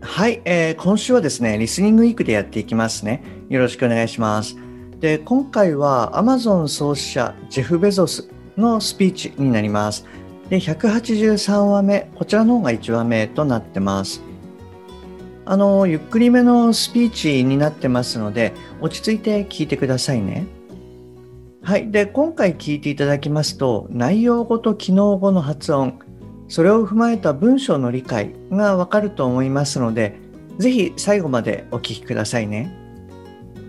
[0.00, 3.22] はい、えー、今週はですね、リスニングウィークでやっていきますね。
[3.48, 4.56] よろしくお願いします。
[5.00, 10.06] で、今回は Amazon 創始者ジェフ・ベゾスのスピーチになります。
[10.50, 14.22] で、183話目、こちらの方が1話目となってます。
[15.44, 20.46] あの、ゆっくりめのスピーチになってますので、落ち着いて聞いてくださいね。
[21.62, 21.90] はい。
[21.90, 25.98] で、今回聞いていただきますと、内容語と機能語の発音、
[26.48, 30.18] それを踏まえた文章の理解がわかると思いますので、
[30.58, 32.74] ぜひ最後までお聞きくださいね。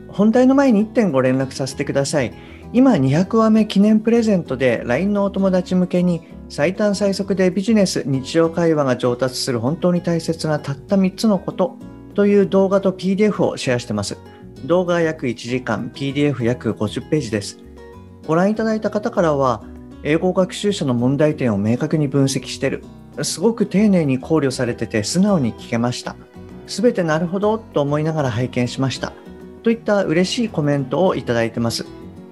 [0.07, 2.33] 本題の前に1点ご連絡させてください。
[2.71, 11.77] 今200話目記念プレゼントで LINE のお友達向けに最短最速でビジネス日常会話が上達する本当に大切なたった3つのこと
[12.15, 14.17] という動画と PDF をシェアしてます。
[14.65, 17.59] 動画約1時間、PDF 約50ページです。
[18.27, 19.63] ご覧いただいた方からは
[20.03, 22.83] 英語学習者の問題点を明確に分析してる。
[23.21, 26.15] すごく丁寧に考慮されてて素直に聞けました。
[26.67, 29.11] すべてなるほどと思いながら拝見しました。
[29.63, 31.85] といった嬉しいコメントをいただいてます。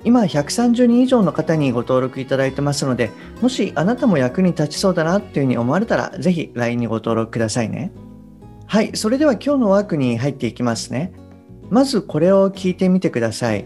[0.03, 7.91] 今130人以上の方にご登録いただいてますので、もしあなたも役に立ちそうだなっていうふうに思われたら、ぜひ LINE にご登録くださいね。
[8.67, 11.11] はい、それでは今日のワークに入っていきますね。
[11.69, 13.65] まずこれを聞いてみてください。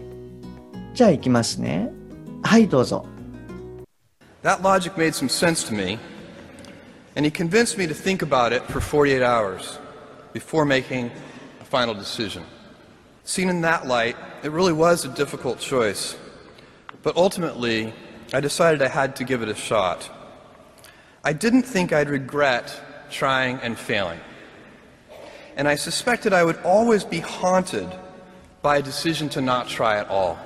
[0.94, 1.92] じゃあ行きますね。
[2.42, 3.06] はい、どうぞ。
[4.42, 6.00] That logic made some sense to me,
[7.14, 9.78] and he convinced me to think about it for 48 hours
[10.32, 11.12] before making
[11.60, 12.42] a final decision.
[13.22, 16.16] Seen in that light, it really was a difficult choice,
[17.04, 17.94] but ultimately,
[18.32, 20.10] I decided I had to give it a shot.
[21.22, 22.74] I didn't think I'd regret
[23.12, 24.18] trying and failing,
[25.56, 27.88] and I suspected I would always be haunted
[28.60, 30.36] by a decision to not try at all.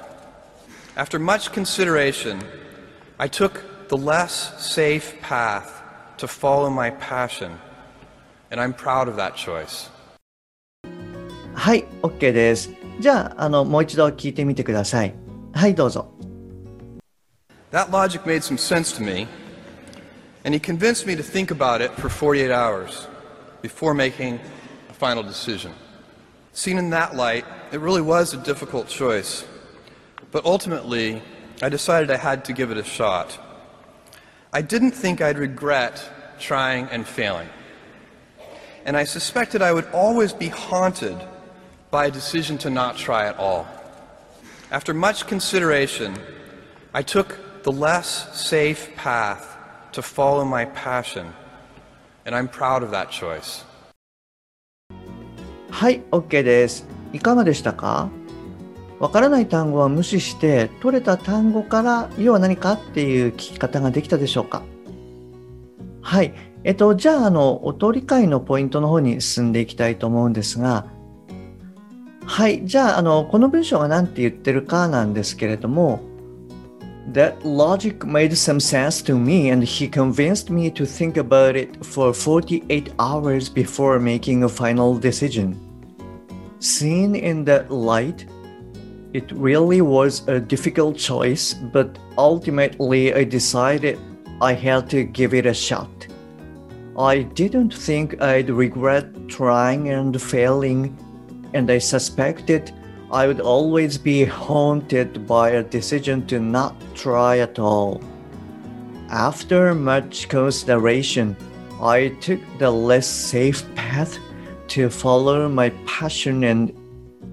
[0.97, 2.43] After much consideration,
[3.19, 5.84] I took the less safe path
[6.18, 7.52] to follow my passion.
[8.50, 9.90] And I'm proud of that choice.
[11.54, 12.72] はい、OK です。
[13.00, 15.14] じゃあ、あの、もう一度聞いてみてください。
[15.54, 16.12] はい、どうぞ。
[17.72, 19.28] That logic made some sense to me,
[20.44, 23.08] and he convinced me to think about it for 48 hours
[23.62, 24.40] before making
[24.90, 25.72] a final decision.
[26.54, 29.46] Seen in that light, it really was a difficult choice,
[30.32, 31.22] but ultimately,
[31.62, 33.40] I decided I had to give it a shot.
[34.54, 36.04] I didn't think I'd regret
[36.40, 37.50] trying and failing.
[38.86, 41.18] And I suspected I would always be haunted
[41.92, 43.68] by a decision to not try at all.
[44.72, 46.18] After much consideration,
[46.94, 49.58] I took the less safe path
[49.92, 51.34] to follow my passion,
[52.26, 53.66] and I'm proud of that choice.
[55.70, 56.86] はい、OK です。
[57.14, 58.10] いかがでしたか
[58.99, 64.63] わからない単語は無視して取れた単語から要は何かっていう聞き方ができたでしょうか
[66.01, 66.33] はい。
[66.63, 70.87] えっと、じゃあ、あの、音理解のポイントの方に進んでいきたいと思うんですが、
[72.25, 72.65] はい。
[72.65, 76.01] じゃあ、あの、この文章が何て言ってるかなんですけれども、
[77.13, 82.13] That logic made some sense to me, and he convinced me to think about it for
[82.13, 85.57] 48 hours before making a final decision.
[86.59, 88.27] Seen in that light,
[89.17, 93.99] It really was a difficult choice, but ultimately I decided
[94.43, 95.89] I had to give it a shot.
[96.99, 100.95] I didn't think I'd regret trying and failing,
[101.55, 102.73] and I suspected
[103.11, 108.03] I would always be haunted by a decision to not try at all.
[109.09, 111.35] After much consideration,
[111.81, 114.19] I took the less safe path
[114.77, 116.71] to follow my passion and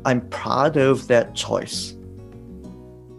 [0.05, 1.99] I'm proud of that choice.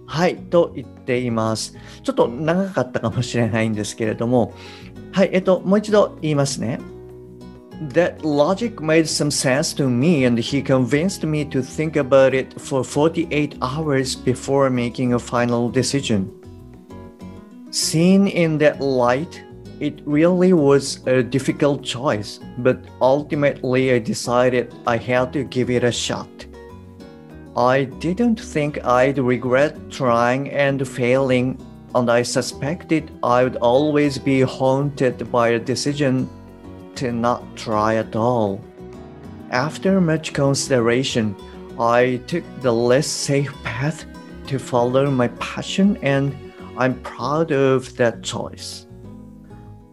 [0.09, 1.75] はい、と言っています。
[2.01, 4.53] ちょっと長かったかもしれないんですけれども、
[5.11, 6.79] はい、えっと、もう一度言いますね。
[7.93, 12.83] That logic made some sense to me, and he convinced me to think about it for
[12.83, 16.27] 48 hours before making a final decision.
[17.71, 19.43] Seen in that light,
[19.79, 25.83] it really was a difficult choice, but ultimately I decided I had to give it
[25.83, 26.27] a shot.
[27.55, 31.57] I didn't think I'd regret trying and failing,
[31.93, 36.29] and I suspected I'd always be haunted by a decision
[36.95, 38.61] to not try at all.
[39.51, 41.35] After much consideration,
[41.79, 44.05] I took the less safe path
[44.47, 46.35] to follow my passion and
[46.77, 48.87] I'm proud of that choice.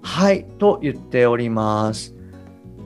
[0.03, 2.15] はい、と言っております。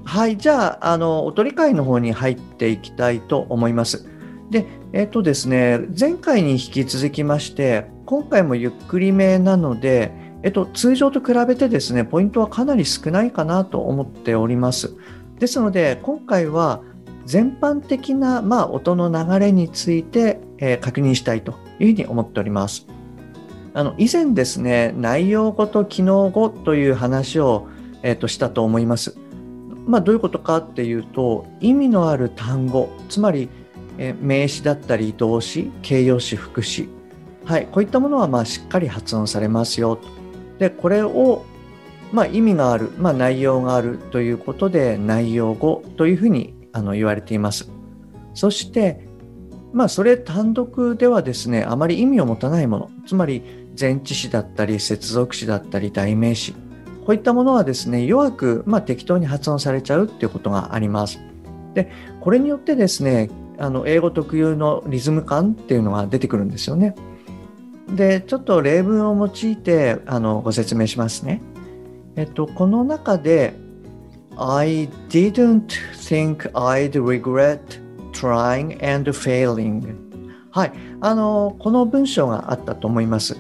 [0.05, 4.09] はい、じゃあ、あの、お取り会の方に入っていきたいと思います。
[4.50, 10.12] で、えっとですね、前回に引き続きまして、今回もゆっくりめなので、
[10.44, 14.96] えっと、通常と比べてですね、ポイントはかなり少ないかなと思っております。
[15.40, 16.82] ですので、今回は
[17.26, 22.86] 全般的な、まあ、音の流れについて、えー確認したいというふうに思っております。
[23.74, 27.68] あの以前ですね、内容語と機能語という話を、
[28.04, 29.18] えーとしたと思います。
[29.88, 33.50] まあ、どういうことかっていうと、意味のある単語、つまり、
[33.98, 36.90] え名詞だったり動詞、形容詞、副詞、
[37.46, 40.08] はい、こういったものはまあしっかり発音されますよと。
[40.60, 41.46] で、これを、
[42.12, 47.70] まあ、意味がある、まあ、内容があるということで、内容語というふうにあの言われています。
[48.34, 49.08] そして、
[49.74, 53.44] まあ、それ単独ではですね、あまり意味を持たないもの、つまり
[53.80, 56.54] 前置詞だったり、接続詞だったり、代名詞、
[57.06, 61.20] こういったものはですね、弱く、まあ、適当に発音されちゃうっていうことがあります。
[61.74, 61.92] で、
[62.22, 66.96] これによってですね、あの英語特有のリズム感っていうのが出てくるんですよね。
[67.90, 71.42] で、ちょっと例文を用いてあのご説明しますね。
[72.16, 73.54] えっと、この中で、
[74.38, 77.60] I didn't think I'd regret
[78.12, 79.96] trying and failing.
[80.52, 83.38] はい、あの、この文章があったと思います。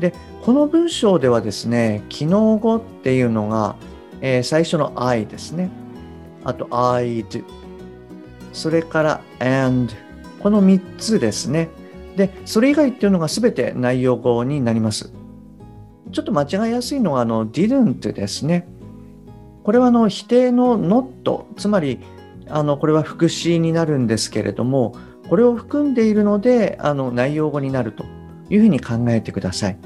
[0.00, 0.12] で、
[0.42, 3.76] この文章ではですね、機能語っていうのが、
[4.20, 5.70] えー最初の I ですね。
[6.44, 7.44] あと I'd。
[8.52, 9.92] それから and。
[10.40, 11.68] この3つですね。
[12.16, 15.12] で、それ以外っていうのが全て内容語になります。
[16.12, 18.66] ちょっと間違いやすいのが、あの、didn't ですね。
[19.62, 22.00] これはあの否定の not、つまり、
[22.48, 24.94] あの、これは副詞になるんですけれども、
[25.28, 28.04] これを含んでいるので、あの、内容語になると
[28.48, 29.76] いうふうに考えてください。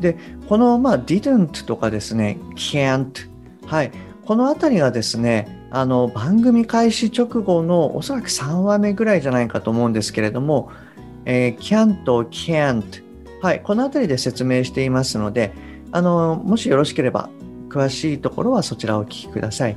[0.00, 0.16] で、
[0.48, 3.28] この、まあ、didn't とかですね、can't、
[3.66, 3.92] はい、
[4.24, 10.70] このあたりがですね、あの、番組開始直後のおそらく3話目ぐらいじゃないかと思うんですけれども、
[11.24, 13.02] えー can't、can't、
[13.42, 15.52] はい、このあたりで説明していますので、
[15.92, 17.30] あの、もしよろしければ、
[17.68, 19.76] 詳しいところはそちらをお聞きください。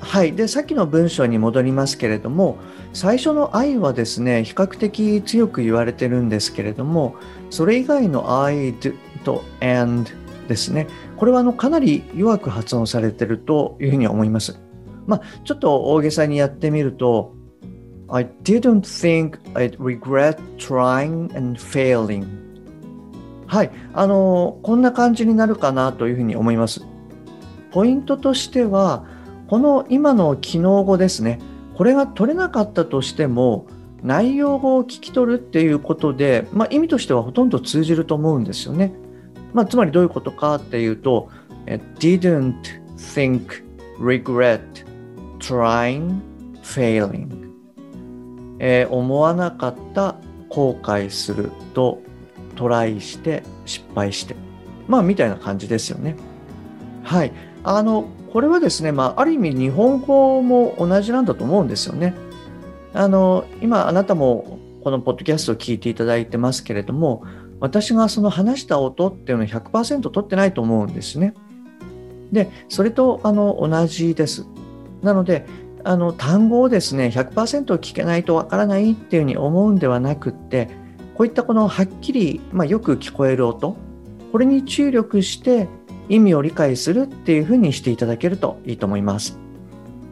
[0.00, 0.32] はい。
[0.32, 2.56] で、さっきの文章に戻りますけれども、
[2.92, 7.16] 最初の I はですね、比較的強く言われてるんですけれども、
[7.50, 10.10] それ以外の I'd と and
[10.48, 10.86] ですね、
[11.16, 14.58] これはあのかなり弱く発音されてるというふうに思います。
[15.08, 17.34] まあ、ちょっと大げさにやってみると、
[18.10, 22.26] I didn't think I'd regret trying and failing.
[23.46, 23.70] はい。
[23.94, 26.82] あの、こんな感じになるかなというふうに思います。
[27.70, 29.06] ポイントとしては、
[29.48, 31.40] この今の機能語ですね。
[31.74, 33.66] これが取れなかったとしても、
[34.02, 38.92] 内容語を聞き取るっていうことで、まあ、意味としてはほとんど通じると思うんですよね。
[39.54, 41.30] まあ、つまりどういうことかっていうと、
[41.66, 42.54] え didn't
[42.96, 43.64] think,
[43.98, 44.60] regret,
[45.38, 46.20] trying,
[46.62, 47.48] failing、
[48.58, 50.16] えー思わなかった、
[50.48, 52.00] 後悔すると、
[52.56, 54.34] トライして、失敗して。
[54.86, 56.16] まあ、みたいな感じですよね。
[57.02, 57.32] はい。
[57.62, 62.14] あの、これはですね、まあ、ある意味日本語も同じなんだと思うんですよね。
[62.94, 67.24] あの、今あなたもこのポッドキャストを聞いていただいてますけれども、
[67.60, 71.34] 私がその話した音っていうのを100%取ってないと思うんですね。
[72.32, 74.46] で、それとあの同じです。
[75.02, 75.46] なので、
[75.84, 80.68] あの単語をですね、100%聞けないとわからないっていうふうに思うんではなくって、
[81.14, 83.76] こういったこのはっきり、まあ、よく聞こえる音、
[84.32, 85.68] これに注力して
[86.08, 89.38] 意味を理解するっていうふうにしていただけるといいと思います。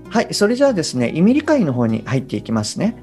[0.08, 2.96] はい、それじゃあですね、意味理解の方に入っていきますね。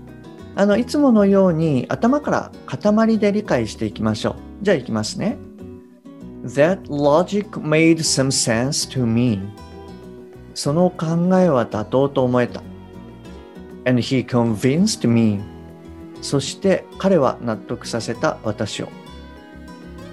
[0.56, 4.36] あの、いつものように頭から塊で理解していきましょう。
[4.62, 5.38] じゃあいきますね。
[6.44, 9.40] That logic made some sense to me.
[10.54, 11.06] その考
[11.38, 12.62] えは妥当と思えた。
[13.86, 15.42] And he convinced me.
[16.22, 18.90] そして彼は納得させた私を。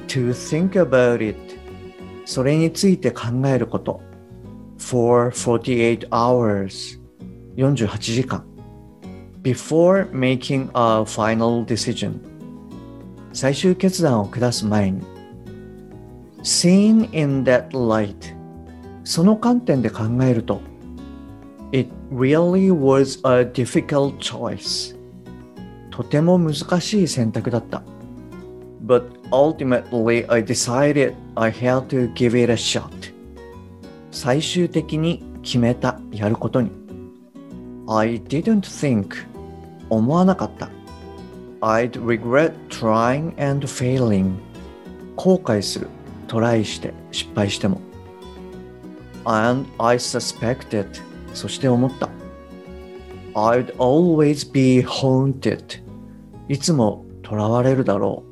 [0.08, 1.36] To think about it.
[2.24, 4.00] それについて考えること。
[4.78, 7.00] For 48 hours.
[7.56, 8.44] 48時間。
[9.42, 12.18] Before making a final decision.
[13.32, 15.02] 最終決断を下す前に。
[16.42, 18.39] Seen in that light.
[19.04, 20.60] その観点で考えると。
[21.72, 24.96] It really was a difficult choice.
[25.90, 27.82] とても難しい選択だった。
[28.84, 32.90] But ultimately I decided I had to give it a shot.
[34.10, 36.80] 最終的に決めた、やることに。
[37.92, 39.26] I didn't think
[39.88, 40.70] 思わなかった
[41.60, 44.36] I'd regret trying and failing
[45.16, 45.88] 後悔する
[46.28, 47.80] トライして失敗しても
[49.24, 50.86] And I suspected
[51.34, 52.08] そして思った
[53.34, 55.82] I'd always be haunted
[56.48, 58.24] いつも囚われるだろ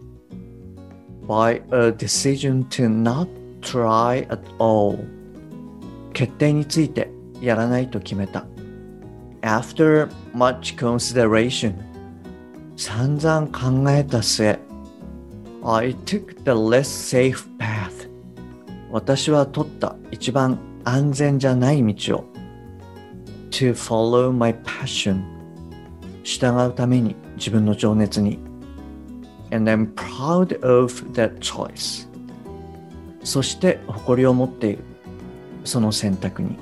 [1.23, 3.28] う by a decision to not
[3.61, 4.99] try at all
[6.12, 8.47] 決定についてやらないと決めた
[9.42, 11.75] After much consideration
[12.76, 14.59] 散々考えた末
[15.64, 18.09] I took the less safe path
[18.90, 22.25] 私は取った一番安全じゃない道を。
[23.50, 25.23] To follow my passion.
[26.23, 28.38] 従うために自分の情熱に。
[29.50, 32.09] And I'm proud of that choice.
[33.23, 34.85] そして誇りを持っている。
[35.64, 36.57] その選択に。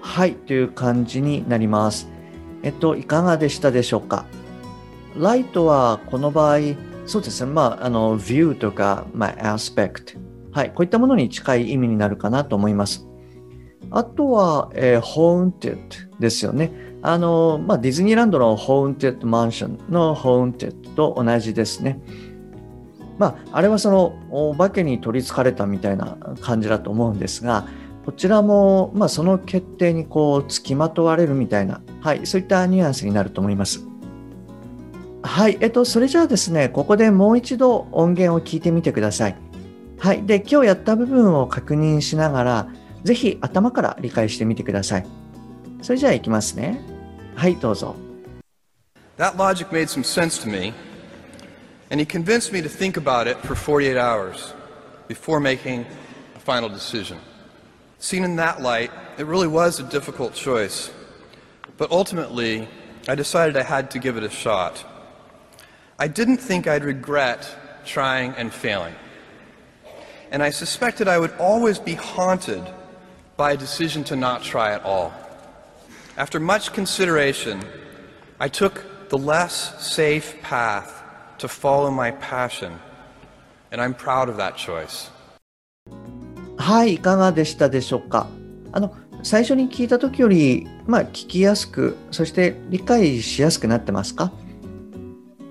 [0.00, 2.08] はいという感じになります。
[2.62, 4.24] えっといかがでしたでしょうか？
[5.18, 6.58] ライトはこの場合
[7.04, 7.52] そうですね。
[7.52, 10.18] まああの view とか、まあ、aspect
[10.56, 13.06] はいこういったものに近い意味になるかなと思います
[13.90, 15.78] あとは、えー、haunted
[16.18, 16.72] ですよね。
[17.02, 22.00] あの、まあ、ディズニーランドの haunted mansion の haunted と同じですね。
[23.18, 27.68] まあ、あれはそのお化けに取りつかれたみたいな感じだと思うんですが、
[28.04, 33.86] こちらも、まあ、その決定にこう、付きまとわれるみたいな、はい、そういったニュアンスになると思います。
[35.22, 39.45] はい、えっと、それじゃあですね、ここでもう一度音源を聞いてみてください。
[39.98, 42.68] はい、で、今日やった部分を確認しながら、
[43.04, 45.06] ぜひ頭から理解してみてください。
[45.82, 46.80] それじゃあいきますね。
[47.34, 47.96] はい、どうぞ。
[49.16, 50.74] That logic made some sense to me,
[51.90, 54.54] and he convinced me to think about it for 48 hours
[55.08, 55.86] before making
[56.34, 57.16] a final decision.
[57.98, 60.90] Seen in that light, it really was a difficult choice,
[61.78, 62.68] but ultimately,
[63.08, 64.84] I decided I had to give it a shot.
[65.98, 67.48] I didn't think I'd regret
[67.86, 68.94] trying and failing,
[70.30, 72.62] and I suspected I would always be haunted
[73.36, 75.12] by a decision to not try at all.
[76.16, 77.62] After much consideration,
[78.40, 81.02] I took the less safe path
[81.38, 82.72] to follow my passion,
[83.70, 85.10] and I'm proud of that choice.
[86.58, 88.26] はい、いかがでしたでしょうか。
[88.72, 94.32] あの最初に聞いた時より、まあ、聞きやすく、そして理解しやすくなってますか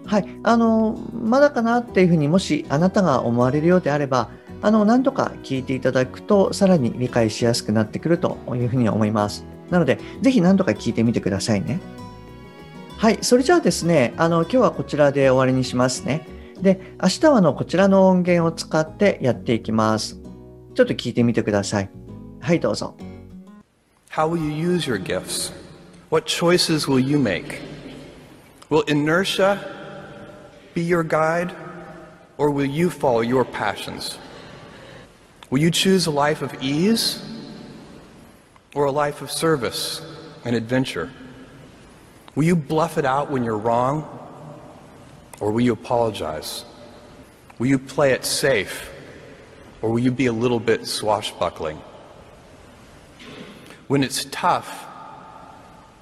[0.05, 4.29] はい、あのまだかなっていうふうにもしあなたが思われるようであれば、
[4.61, 9.45] あの何度か聞いていただくとさらに理解しやすくなってくるというふうに思います。
[9.69, 11.79] なので、ぜひ何度か聞いてみてくださいね。
[12.97, 16.25] はい、それじゃあですね、あの今日はこちらで終わりにしますね。
[16.61, 20.19] で、明日はのこちらの音源を使ってやっていきます。
[20.73, 21.89] ちょっと聞いてみてください。
[22.39, 22.95] はい、どうぞ。
[24.11, 25.51] How will you use your gifts?
[26.09, 27.59] What choices will you make?
[28.69, 29.59] Will inertia
[30.73, 31.53] be your guide,
[32.37, 34.17] or will you follow your passions?
[35.49, 37.23] Will you choose a life of ease
[38.73, 40.01] or a life of service
[40.43, 41.11] and adventure?
[42.33, 44.09] Will you bluff it out when you're wrong
[45.39, 46.65] or will you apologize?
[47.59, 48.91] Will you play it safe
[49.81, 51.79] or will you be a little bit swashbuckling?
[53.87, 54.87] When it's tough,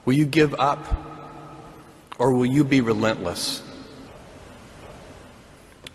[0.06, 0.80] will you give up
[2.18, 3.62] or will you be relentless?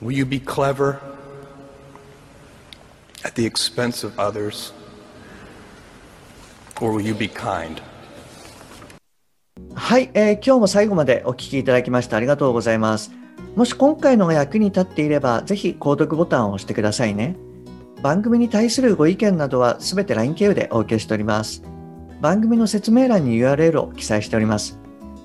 [0.00, 1.00] Will you be clever
[3.28, 4.72] at the expense of others?
[6.80, 7.82] Or will you be kind?
[9.74, 13.12] はい、えー、今日も最後までお聞きいただきましてありがとうございます。
[13.54, 17.36] もし今回のが役に立っていれば、ぜひ購読ボタンを押してくださいね。
[18.02, 21.62] 番組に対するご意見などはすべて LINE 経由でお受けしております。
[22.20, 24.78] 番組の説明欄に URL を記載しております。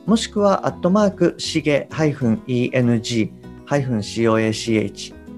[0.06, 3.32] もしくは、アットマーク、しげ -eng-coach。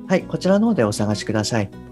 [0.08, 1.85] はい、こちらの方でお探しください。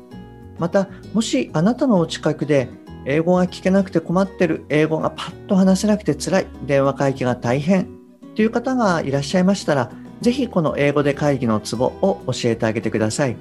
[0.60, 2.70] また、もしあなたのお近くで
[3.06, 7.88] 英語が聞けなくて困ってる、英語がパッと話せなくて辛い、電話会議が大変
[8.36, 9.92] という方がいらっしゃいましたら、
[10.22, 13.36] ぜひこの英語で会議のツボを教えてあげてください。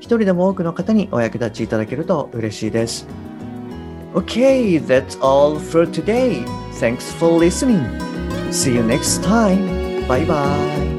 [0.00, 3.06] 一人でも多くの方にお役立ちいただけると嬉しいです。
[4.14, 6.44] Okay, that's all for today.
[6.74, 7.84] Thanks for listening.
[8.50, 10.06] See you next time.
[10.06, 10.97] Bye bye.